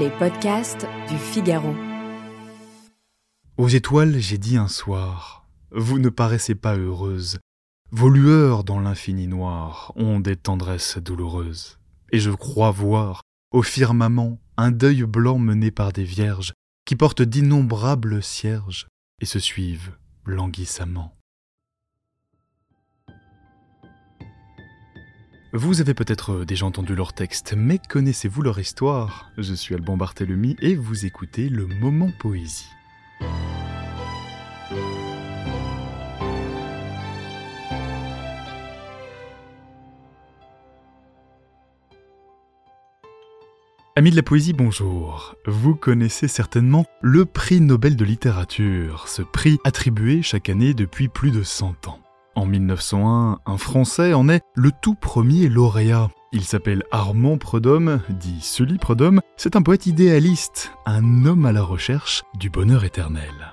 [0.00, 1.74] Les podcasts du Figaro.
[3.58, 7.38] Aux étoiles, j'ai dit un soir, vous ne paraissez pas heureuses.
[7.90, 11.78] Vos lueurs dans l'infini noir ont des tendresses douloureuses.
[12.10, 16.54] Et je crois voir, au firmament, un deuil blanc mené par des vierges
[16.86, 18.86] qui portent d'innombrables cierges
[19.20, 19.92] et se suivent
[20.24, 21.14] languissamment.
[25.54, 29.30] Vous avez peut-être déjà entendu leur texte, mais connaissez-vous leur histoire?
[29.36, 32.70] Je suis Alban Barthélemy et vous écoutez le Moment Poésie.
[43.94, 45.34] Amis de la poésie, bonjour.
[45.46, 51.30] Vous connaissez certainement le prix Nobel de littérature, ce prix attribué chaque année depuis plus
[51.30, 52.01] de 100 ans.
[52.34, 56.10] En 1901, un Français en est le tout premier lauréat.
[56.32, 59.20] Il s'appelle Armand Prudhomme, dit Sully Prudhomme.
[59.36, 63.52] C'est un poète idéaliste, un homme à la recherche du bonheur éternel.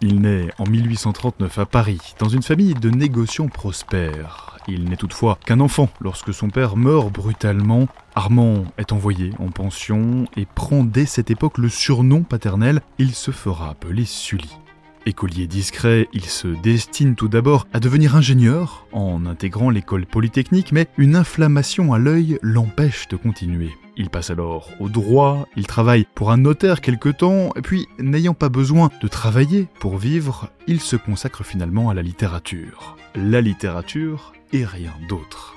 [0.00, 4.55] Il naît en 1839 à Paris, dans une famille de négociants prospères.
[4.68, 7.86] Il n'est toutefois qu'un enfant lorsque son père meurt brutalement.
[8.14, 12.80] Armand est envoyé en pension et prend dès cette époque le surnom paternel.
[12.98, 14.58] Il se fera appeler Sully.
[15.06, 20.88] Écolier discret, il se destine tout d'abord à devenir ingénieur en intégrant l'école polytechnique, mais
[20.98, 23.70] une inflammation à l'œil l'empêche de continuer.
[23.96, 28.50] Il passe alors au droit, il travaille pour un notaire quelque temps, puis, n'ayant pas
[28.50, 32.96] besoin de travailler pour vivre, il se consacre finalement à la littérature.
[33.14, 35.54] La littérature et rien d'autre.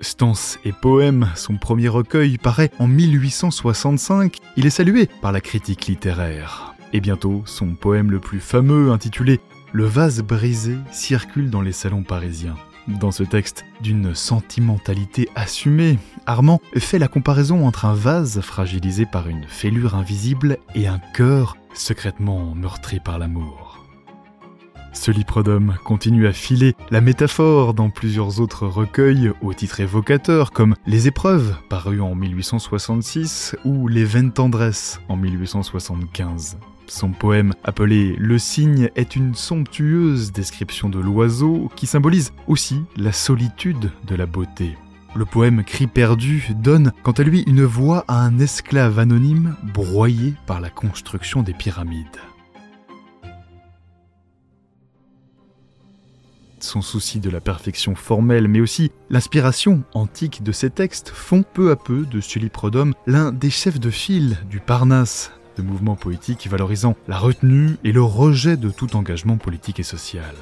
[0.00, 4.38] Stance et poèmes, son premier recueil paraît en 1865.
[4.56, 6.74] Il est salué par la critique littéraire.
[6.92, 9.40] Et bientôt, son poème le plus fameux, intitulé
[9.72, 12.56] Le vase brisé, circule dans les salons parisiens.
[12.86, 19.28] Dans ce texte, d'une sentimentalité assumée, Armand fait la comparaison entre un vase fragilisé par
[19.28, 23.80] une fêlure invisible et un cœur secrètement meurtri par l'amour.
[24.92, 30.76] Ce Liprodome continue à filer la métaphore dans plusieurs autres recueils au titre évocateur comme
[30.86, 36.58] Les épreuves, paru en 1866, ou Les vaines tendresses en 1875.
[36.86, 43.12] Son poème appelé Le cygne est une somptueuse description de l'oiseau qui symbolise aussi la
[43.12, 44.76] solitude de la beauté.
[45.14, 50.34] Le poème Cri perdu donne quant à lui une voix à un esclave anonyme broyé
[50.46, 52.18] par la construction des pyramides.
[56.64, 61.70] son souci de la perfection formelle, mais aussi l'inspiration antique de ses textes font peu
[61.70, 66.48] à peu de Sully Prodhomme l'un des chefs de file du Parnasse, de mouvements poétiques
[66.48, 70.34] valorisant la retenue et le rejet de tout engagement politique et social.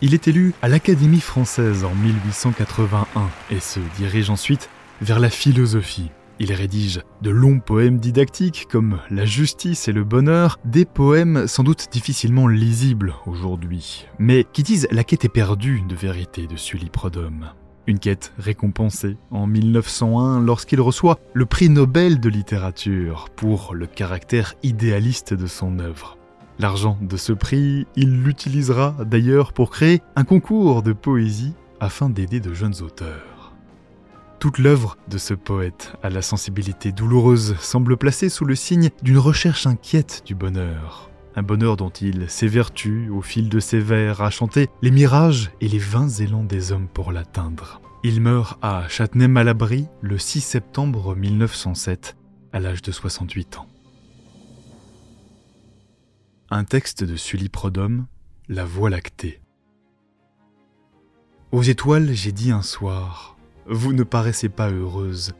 [0.00, 3.06] Il est élu à l'Académie française en 1881
[3.50, 4.70] et se dirige ensuite
[5.00, 6.10] vers la philosophie.
[6.40, 11.64] Il rédige de longs poèmes didactiques comme La justice et le bonheur, des poèmes sans
[11.64, 16.90] doute difficilement lisibles aujourd'hui, mais qui disent la quête est perdue de vérité de Sully
[16.90, 17.50] Prodhomme.
[17.88, 24.56] Une quête récompensée en 1901 lorsqu'il reçoit le prix Nobel de littérature pour le caractère
[24.62, 26.18] idéaliste de son œuvre.
[26.58, 32.40] L'argent de ce prix, il l'utilisera d'ailleurs pour créer un concours de poésie afin d'aider
[32.40, 33.54] de jeunes auteurs.
[34.38, 39.16] Toute l'œuvre de ce poète à la sensibilité douloureuse semble placée sous le signe d'une
[39.16, 41.08] recherche inquiète du bonheur.
[41.38, 45.68] Un bonheur dont il s'évertue au fil de ses vers à chanter les mirages et
[45.68, 47.80] les vains élans des hommes pour l'atteindre.
[48.02, 52.16] Il meurt à Châtenay-Malabry le 6 septembre 1907
[52.52, 53.68] à l'âge de 68 ans.
[56.50, 58.06] Un texte de Sully Prodhomme,
[58.48, 59.40] La Voie lactée.
[61.52, 63.36] Aux étoiles, j'ai dit un soir,
[63.68, 65.34] vous ne paraissez pas heureuse.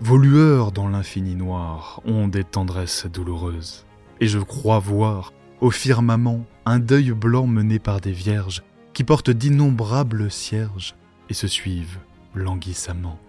[0.00, 3.84] Vos lueurs dans l'infini noir ont des tendresses douloureuses.
[4.20, 9.30] Et je crois voir, au firmament, un deuil blanc mené par des vierges qui portent
[9.30, 10.96] d'innombrables cierges
[11.30, 12.00] et se suivent
[12.34, 13.20] languissamment.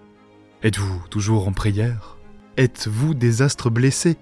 [0.63, 2.17] Êtes-vous toujours en prière?
[2.57, 4.17] Êtes-vous des astres blessés?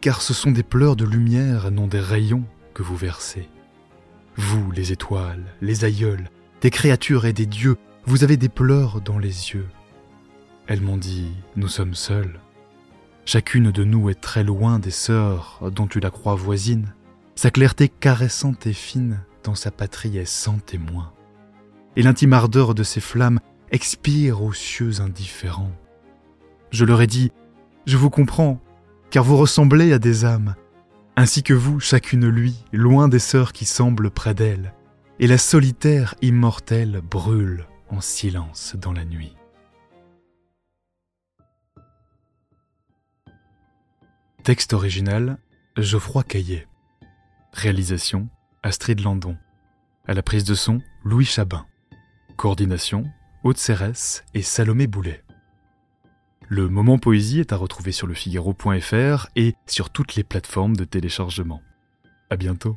[0.00, 2.42] Car ce sont des pleurs de lumière, non des rayons,
[2.74, 3.48] que vous versez.
[4.36, 6.28] Vous, les étoiles, les aïeuls,
[6.62, 7.76] des créatures et des dieux,
[8.06, 9.68] vous avez des pleurs dans les yeux.
[10.66, 12.40] Elles m'ont dit, nous sommes seuls.
[13.24, 16.92] Chacune de nous est très loin des sœurs dont tu la crois voisine.
[17.36, 21.12] Sa clarté caressante et fine dans sa patrie est sans témoin.
[21.94, 23.40] Et l'intime ardeur de ses flammes
[23.70, 25.76] expire aux cieux indifférents.
[26.70, 27.30] Je leur ai dit,
[27.86, 28.58] je vous comprends,
[29.10, 30.54] car vous ressemblez à des âmes,
[31.14, 34.72] ainsi que vous, chacune lui, loin des sœurs qui semblent près d'elle.
[35.18, 39.34] et la solitaire immortelle brûle en silence dans la nuit.
[44.42, 45.38] Texte original
[45.76, 46.66] Geoffroy Caillet.
[47.56, 48.28] Réalisation
[48.62, 49.34] Astrid Landon.
[50.06, 51.64] À la prise de son Louis Chabin.
[52.36, 53.04] Coordination
[53.44, 55.24] Haute Cérès et Salomé Boulet.
[56.48, 60.84] Le moment poésie est à retrouver sur le Figaro.fr et sur toutes les plateformes de
[60.84, 61.62] téléchargement.
[62.28, 62.76] À bientôt.